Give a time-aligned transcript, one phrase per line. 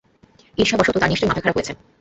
[0.57, 1.73] ঈর্ষাবশত তাঁর নিশ্চয়ই মাথা খারাপ হয়েছে।